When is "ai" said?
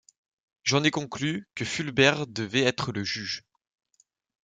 0.83-0.89